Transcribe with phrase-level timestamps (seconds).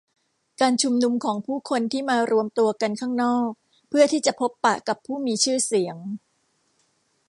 [0.61, 3.49] การชุมนุมของผู้คนที่มารวมตัวกันข้างนอก
[3.89, 5.97] เพื่อที่จะพบปะกับผู้มีชื่อเสียง